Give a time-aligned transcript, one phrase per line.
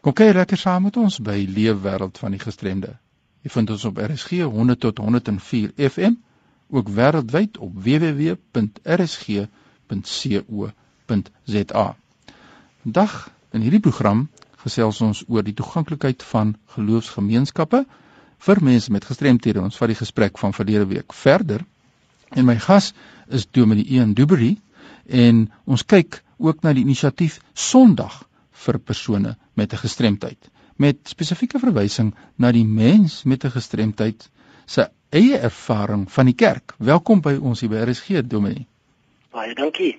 [0.00, 2.94] Kom kyk lekker saam met ons by Leefwêreld van die Gestremde.
[3.44, 6.14] Jy vind ons op RSG 100 tot 104 FM,
[6.72, 8.36] ook wêreldwyd op www.rsg.co.za.
[12.82, 13.12] Vandag
[13.52, 14.28] in hierdie program
[14.62, 17.84] gesels ons oor die toeganklikheid van geloofsgemeenskappe
[18.46, 19.60] vir mense met gestremthede.
[19.60, 21.60] Ons vat die gesprek van verlede week verder.
[22.32, 22.94] En my gas
[23.28, 24.56] is Dominee Ian Dubery
[25.12, 28.24] en ons kyk ook na die inisiatief Sondag
[28.64, 30.50] vir persone met 'n gestremdheid
[30.80, 34.30] met spesifieke verwysing na die mens met 'n gestremdheid
[34.64, 36.74] se eie ervaring van die kerk.
[36.78, 38.66] Welkom by ons hier by RSG Dominee.
[39.30, 39.98] Baie dankie.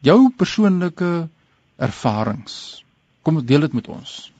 [0.00, 1.28] Jou persoonlike
[1.76, 2.84] ervarings.
[3.22, 4.32] Kom deel dit met ons.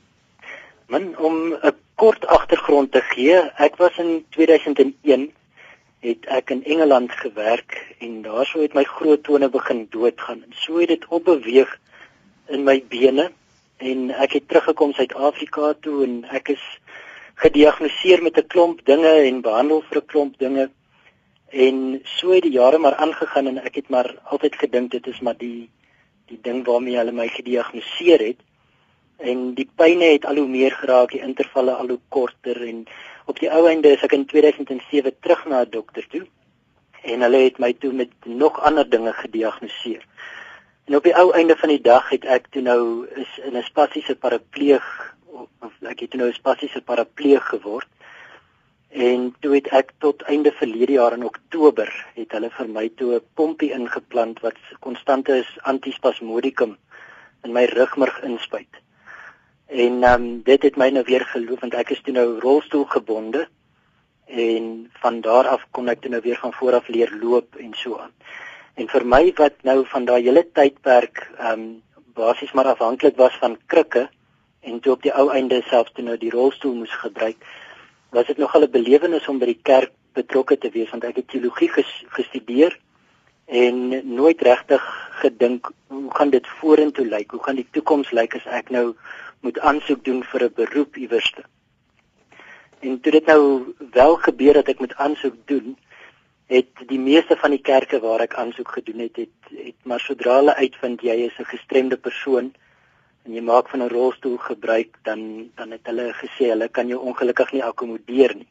[0.87, 5.31] Man om 'n kort agtergrond te gee, ek was in 2001
[5.99, 10.43] het ek in Engeland gewerk en daarso het my groot tone begin doodgaan.
[10.43, 11.79] En so het dit opbeweeg
[12.47, 13.31] in my bene
[13.77, 16.63] en ek het teruggekom Suid-Afrika toe en ek is
[17.37, 20.69] gediagnoseer met 'n klomp dinge en behandel vir 'n klomp dinge.
[21.49, 25.19] En so het die jare maar aangegaan en ek het maar altyd gedink dit is
[25.19, 25.69] maar die
[26.25, 28.39] die ding waarmee hulle my gediagnoseer het.
[29.17, 32.85] En die pyne het al hoe meer geraak die intervalle al hoe korter en
[33.25, 36.25] op die ou einde is ek in 2007 terug na 'n dokter toe.
[37.03, 40.03] En hulle het my toe met nog ander dinge gediagnoseer
[40.87, 42.81] En op die ou einde van die dag het ek toe nou
[43.19, 44.85] is in 'n spasiese parapleeg
[45.59, 47.87] of ek het toe nou 'n spasiese parapleeg geword.
[48.89, 53.15] En toe het ek tot einde verlede jaar in Oktober het hulle vir my toe
[53.15, 56.77] 'n pompie ingeplant wat konstante antispasmodikum
[57.43, 58.73] in my rugmerg inspuit.
[59.65, 62.85] En ehm um, dit het my nou weer geloof want ek is toe nou rolstoel
[62.85, 63.47] gebonde
[64.25, 67.73] en van daar af kon ek toe nou weer van voor af leer loop en
[67.73, 68.13] so aan.
[68.77, 71.67] En vir my wat nou van daai hele tydperk ehm um,
[72.17, 74.07] basies maar afhanklik was van krikke
[74.65, 77.37] en toe op die ou einde selfs toe nou die rolstoel moes gebruik,
[78.09, 81.27] was dit nogal 'n belewenis om by die kerk betrokke te wees want ek het
[81.27, 82.77] teologie ges, gestudeer
[83.45, 83.75] en
[84.15, 84.83] nooit regtig
[85.21, 87.31] gedink hoe gaan dit vorentoe lyk?
[87.31, 88.95] Hoe gaan die toekoms lyk as ek nou
[89.45, 91.43] moet aansoek doen vir 'n beroep iewerste?
[92.79, 95.77] En toe dit nou wel gebeur dat ek moet aansoek doen,
[96.47, 100.37] het die meeste van die kerke waar ek aansoek gedoen het, het het maar sodra
[100.39, 102.53] hulle uitvind jy is 'n gestremde persoon
[103.25, 106.99] en jy maak van 'n rolstoel gebruik, dan dan het hulle gesê hulle kan jou
[106.99, 108.47] ongelukkig nie akkommodeer nie.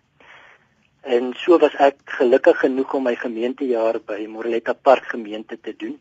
[1.01, 6.01] En so was ek gelukkig genoeg om my gemeentejaar by Moreletta Park gemeente te doen.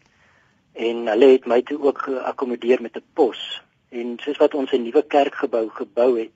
[0.74, 3.62] En hulle het my toe ook geakkommodeer met 'n pos.
[3.90, 6.32] En soos wat ons 'n nuwe kerkgebou gebou het,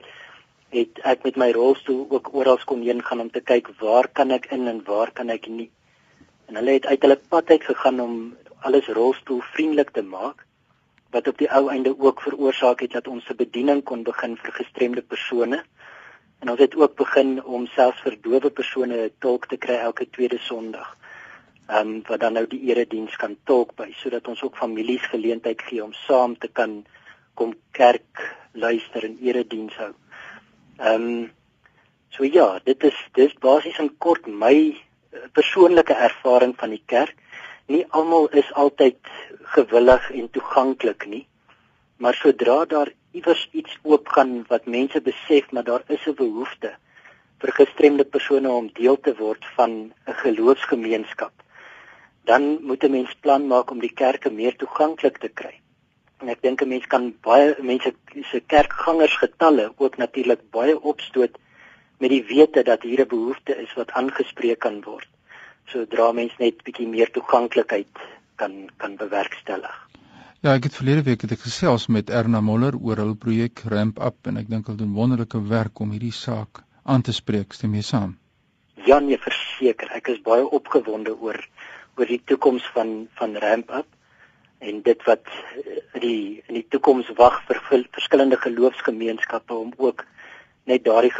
[0.69, 4.31] het ek met my rolstoel ook oral kon heen gaan om te kyk waar kan
[4.31, 5.69] ek in en waar kan ek nie.
[6.47, 8.13] En hulle het uit hulle pad uit gegaan om
[8.59, 10.45] alles rolstoelvriendelik te maak
[11.09, 14.53] wat op die ou einde ook veroorsaak het dat ons se bediening kon begin vir
[14.53, 15.63] gestremde persone.
[16.39, 20.09] En ons het ook begin om selfs vir dowe persone 'n tolk te kry elke
[20.09, 20.97] tweede Sondag.
[21.69, 25.61] Ehm um, wat dan nou die erediens kan tolk by sodat ons ook families geleentheid
[25.61, 26.85] gee om saam te kan
[27.33, 29.93] kom kerk luister en erediens hou.
[30.79, 31.31] Ehm um,
[32.09, 37.17] so ja, dit is dis basies in kort my eh, persoonlike ervaring van die kerk.
[37.67, 39.11] Nie almal is altyd
[39.55, 41.25] gewillig en toeganklik nie.
[41.97, 46.71] Maar sodra daar iewers iets oopgaan wat mense besef maar daar is 'n behoefte
[47.39, 49.71] vir gestremde persone om deel te word van
[50.07, 51.33] 'n geloofsgemeenskap,
[52.23, 55.59] dan moet 'n mens plan maak om die kerke meer toeganklik te kry.
[56.19, 57.93] En ek dink 'n mens kan baie mense
[58.31, 61.37] se kerkgangersgetalle ook natuurlik baie opstoot
[61.99, 65.07] met die wete dat hier 'n behoefte is wat aangespreek kan word.
[65.65, 67.87] Sodra mens net bietjie meer toeganklikheid
[68.35, 69.75] kan kan bewerkstellig.
[70.41, 73.99] Ja, ek het verlede week het ek gesels met Erna Moller oor hul projek Ramp
[73.99, 77.53] Up en ek dink hulle doen wonderlike werk om hierdie saak aan te spreek.
[77.53, 78.17] Stem jy saam?
[78.85, 79.91] Ja, nee, verseker.
[79.91, 81.39] Ek is baie opgewonde oor
[81.95, 83.98] oor die toekoms van van Ramp Up
[84.59, 85.27] en dit wat
[85.93, 90.05] in die in die toekoms wag vir verskillende geloofsgemeenskappe om ook
[90.63, 91.13] net daardie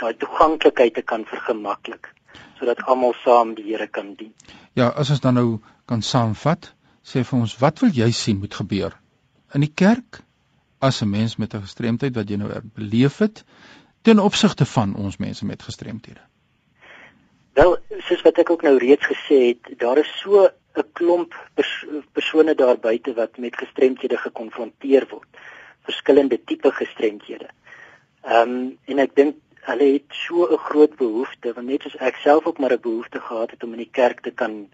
[0.00, 2.10] daai toeganklikheid te kan vergemaklik
[2.58, 4.32] sodat almal saam die Here kan dien.
[4.78, 5.48] Ja, as ons dan nou
[5.90, 6.70] kan saamvat,
[7.02, 8.94] sê vir ons wat wil jy sien moet gebeur
[9.54, 10.22] in die kerk
[10.80, 13.44] as 'n mens met 'n gestremdheid wat jy nou beleef het
[14.02, 16.20] ten opsigte van ons mense met gestremthede.
[17.52, 21.72] Wel, soos wat ek ook nou reeds gesê het, daar is so 'n klomp pers
[22.12, 25.28] persone daar buite wat met gestremthede gekonfronteer word.
[25.88, 27.48] Verskillende tipe gestremthede.
[28.22, 29.36] Ehm um, en ek dink
[29.68, 33.20] hulle het so 'n groot behoefte, want net soos ek self ook maar 'n behoefte
[33.20, 34.68] gehad het om in die kerk te kan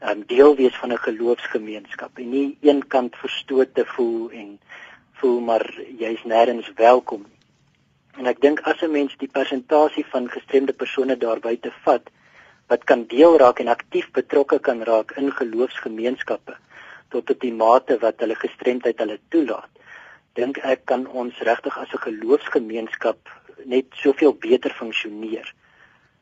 [0.00, 4.60] ehm um, deel wees van 'n geloofsgemeenskap en nie eenkant verstoot te voel en
[5.12, 5.64] voel maar
[5.98, 7.40] jy's nêrens welkom nie.
[8.18, 12.10] En ek dink as 'n mens die persentasie van gestremde persone daar buite vat
[12.72, 16.56] wat kan deel raak en aktief betrokke kan raak in geloofsgemeenskappe
[17.12, 19.68] tot op die mate wat hulle gestremdheid hulle toelaat,
[20.38, 23.18] dink ek kan ons regtig as 'n geloofsgemeenskap
[23.74, 25.54] net soveel beter funksioneer.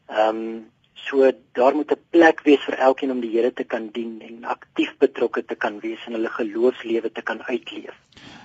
[0.08, 0.66] Ehm um,
[1.08, 4.44] so daar moet 'n plek wees vir elkeen om die Here te kan dien en
[4.44, 7.96] aktief betrokke te kan wees en hulle geloofslewe te kan uitleef.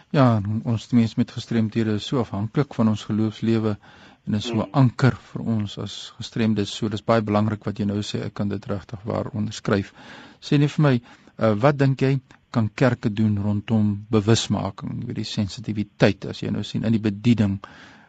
[0.10, 3.78] Ja, ons mense met gestremdhede is so afhanklik van ons geloofslewe
[4.26, 4.74] en is so 'n mm.
[4.74, 6.74] anker vir ons as gestremdes.
[6.74, 9.94] So dis baie belangrik wat jy nou sê, ek kan dit regtig waar onderskryf.
[10.42, 10.96] Sê net vir my,
[11.40, 12.20] uh, wat dink jy
[12.50, 17.60] kan kerke doen rondom bewusmaking, weet die sensitiwiteit as jy nou sien in die bediening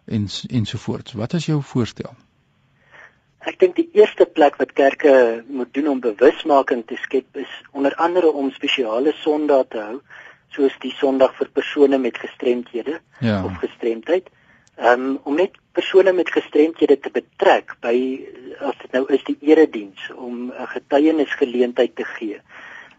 [0.06, 0.28] en
[0.60, 1.12] ensovoorts.
[1.18, 2.14] Wat is jou voorstel?
[3.46, 7.94] Ek dink die eerste plek wat kerke moet doen om bewusmaking te skep is onder
[7.94, 10.00] andere om spesiale Sondae te hou,
[10.54, 13.44] soos die Sondag vir persone met gestremthede ja.
[13.44, 14.30] of gestremdheid.
[14.76, 17.94] Um, om net persone met gestremthede te betrek by
[18.60, 22.40] as dit nou is die erediens om 'n getuienisgeleentheid te gee.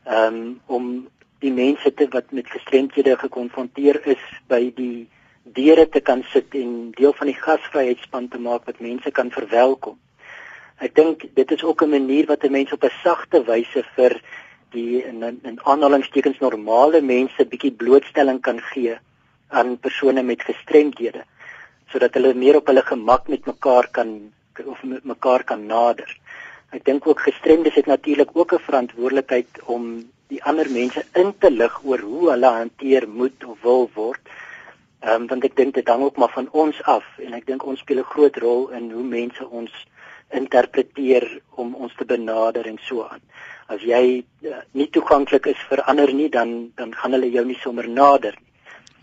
[0.06, 1.08] Um om
[1.40, 5.08] die mense te wat met gestremthede gekonfronteer is by die
[5.44, 10.00] deure te kan sit en deel van die gasvryheidspan te maak wat mense kan verwelkom.
[10.80, 14.22] Ek dink dit is ook 'n manier wat 'n mens op 'n sagte wyse vir
[14.72, 18.98] die in in aanhalingstekens normale mense bietjie blootstelling kan gee
[19.48, 21.24] aan persone met gestremdhede
[21.92, 24.34] sodat hulle meer op hulle gemak met mekaar kan
[24.66, 26.10] of met mekaar kan nader.
[26.72, 31.52] Ek dink ook gestremdes het natuurlik ook 'n verantwoordelikheid om die ander mense in te
[31.52, 34.20] lig oor hoe hulle hanteer moet of wil word
[35.00, 37.66] Ehm um, want ek dink dit hang ook maar van ons af en ek dink
[37.70, 39.72] ons speel 'n groot rol in hoe mense ons
[40.40, 41.26] interpreteer
[41.62, 43.22] om ons te benader en so aan.
[43.68, 47.60] As jy uh, nie toeganklik is vir ander nie, dan dan gaan hulle jou nie
[47.62, 48.47] sommer nader nie.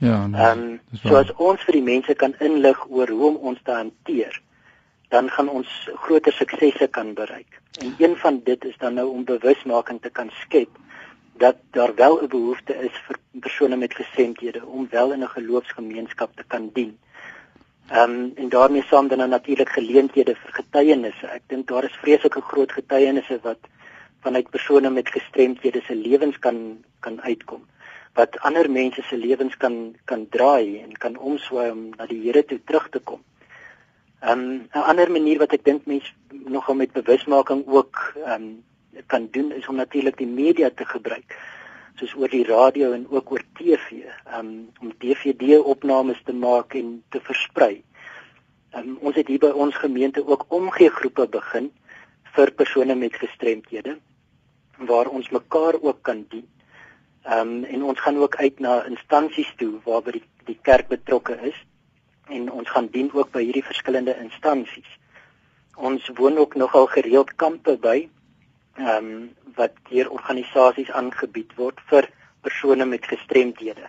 [0.05, 0.41] Ja, nee.
[0.41, 3.73] Ehm um, so as ons vir die mense kan inlig oor hoe om ons te
[3.73, 4.35] hanteer,
[5.15, 5.71] dan gaan ons
[6.07, 7.61] groter suksesse kan bereik.
[7.81, 10.77] En een van dit is dan nou om bewusmaking te kan skep
[11.45, 16.37] dat daar wel 'n behoefte is vir persone met gestremthede om wel in 'n geloofsgemeenskap
[16.37, 16.99] te kan dien.
[17.89, 21.27] Ehm um, en daarmee saam dan natuurlik geleenthede vir getuienisse.
[21.27, 23.59] Ek dink daar is vreeslike groot getuienisse wat
[24.21, 27.65] vanuit persone met gestremthede se lewens kan kan uitkom
[28.15, 32.45] wat ander mense se lewens kan kan draai en kan omswaai om na die Here
[32.45, 33.23] toe terug te kom.
[34.23, 38.65] Ehm um, 'n ander manier wat ek dink mense nogal met bewusmaking ook ehm um,
[39.07, 41.37] kan doen is om natuurlik die media te gebruik
[41.99, 44.03] soos oor die radio en ook oor TV
[44.37, 47.83] um, om DVD-opnames te maak en te versprei.
[48.75, 51.71] Um, ons het hier by ons gemeente ook omgee groepe begin
[52.35, 53.99] vir persone met gestremthede
[54.91, 56.49] waar ons mekaar ook kan dien.
[57.25, 60.89] Ehm um, en ons gaan ook uit na instansies toe waar by die, die kerk
[60.89, 61.57] betrokke is
[62.29, 64.91] en ons gaan dien ook by hierdie verskillende instansies.
[65.77, 67.97] Ons woon ook nogal gereeld kampe by
[68.77, 69.17] ehm um,
[69.55, 72.11] wat deur organisasies aangebied word vir
[72.43, 73.89] persone met gestremdhede.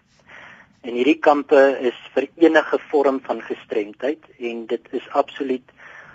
[0.85, 1.61] En hierdie kampe
[1.91, 5.71] is vir enige vorm van gestremdheid en dit is absoluut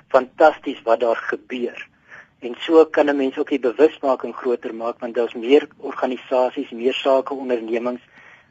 [0.09, 1.90] fantasties wat daar gebeur.
[2.41, 6.95] En so kan 'n mens ook die bewusmaking groter maak want daar's meer organisasies, meer
[6.95, 8.01] sake ondernemings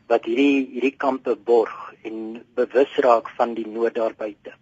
[0.08, 4.54] wat hierdie hierdie kampe borg en bewus raak van die nood daar buite.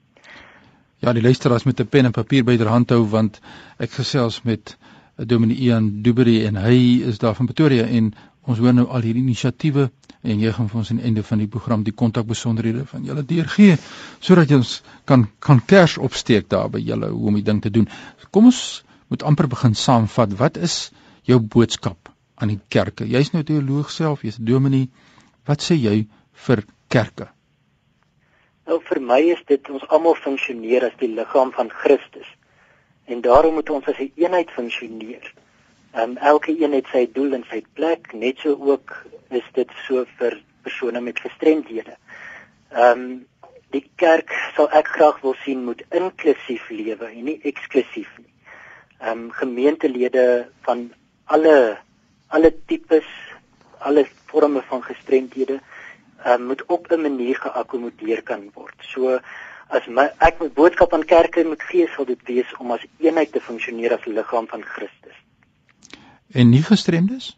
[0.99, 3.39] Ja, die luisteraars met 'n pen en papier byderhand hou want
[3.77, 4.77] ek gesels met
[5.15, 9.23] Dominee Ian Dubery en hy is daar van Pretoria en ons hoor nou al hierdie
[9.23, 9.89] inisiatiewe
[10.21, 13.23] en jy gaan vir ons aan die einde van die program die kontakbesonderhede van julle
[13.25, 13.77] deurgee
[14.19, 17.69] sodat jy ons kan kan kers opsteek daar by julle hoe om die ding te
[17.69, 17.87] doen.
[18.31, 20.37] Kom ons moet amper begin saamvat.
[20.37, 20.91] Wat is
[21.23, 23.07] jou boodskap aan die kerke?
[23.07, 24.89] Jy's nou teoloog self, jy's dominee.
[25.47, 26.07] Wat sê jy
[26.47, 27.31] vir kerke?
[28.67, 32.27] Nou vir my is dit ons almal funksioneer as die liggaam van Christus
[33.07, 35.33] en daarom moet ons as 'n eenheid funksioneer.
[35.93, 39.69] Ehm um, elke een het sy doel en sy plek, net so ook is dit
[39.87, 41.95] so vir persone met gestremdhede.
[42.71, 43.25] Ehm um,
[43.71, 48.26] die kerk sal ek graag wil sien moet inklusief lewe en nie eksklusief nie.
[48.99, 50.91] Ehm um, gemeentelede van
[51.25, 51.77] alle
[52.27, 53.05] alle tipes,
[53.77, 55.59] alle forme van gestremdhede
[56.23, 58.75] ehm um, moet op 'n manier geakkommodeer kan word.
[58.79, 59.19] So
[59.67, 63.31] as my ek my boodskap aan kerke moet gee sal dit wees om as eenheid
[63.31, 65.17] te funksioneer as liggaam van Christus.
[66.31, 67.37] En nie gestremdes?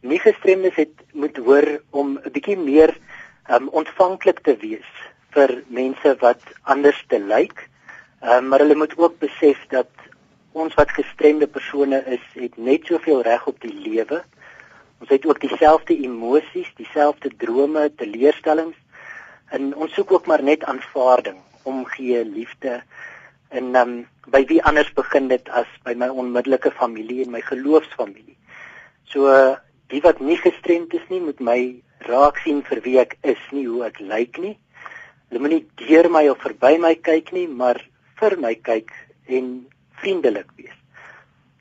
[0.00, 2.96] Nie gestremdes het moet hoor om 'n bietjie meer
[3.50, 4.90] um, ontvanklik te wees
[5.34, 7.68] vir mense wat anders te lyk.
[8.22, 9.90] Um, maar hulle moet ook besef dat
[10.56, 14.22] ons wat gestremde persone is, het net soveel reg op die lewe
[15.00, 18.76] Ons het ook dieselfde emosies, dieselfde drome, teleurstellings
[19.52, 21.36] en ons soek ook maar net aanvaarding,
[21.68, 22.80] omgee, liefde
[23.48, 23.92] en um,
[24.32, 28.34] by wie anders begin dit as by my onmiddellike familie en my geloofsfamilie.
[29.12, 29.28] So
[29.92, 31.58] die wat nie gestremd is nie, moet my
[32.08, 34.56] raak sien vir wie ek is, nie hoe ek lyk nie.
[35.28, 37.78] Hulle moenie deur my of verby my kyk nie, maar
[38.18, 38.90] vir my kyk
[39.28, 39.52] en
[40.06, 40.78] vriendelik wees.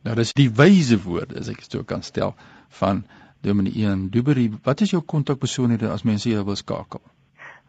[0.06, 2.36] Nou dis die wyse woorde as ek dit so kan stel
[2.80, 3.04] van
[3.46, 4.52] Dominee Ian Dubery.
[4.66, 7.02] Wat is jou kontakpersoonhede as mense jou wil skakel?